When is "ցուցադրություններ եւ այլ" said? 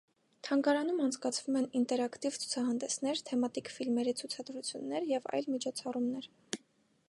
4.23-5.53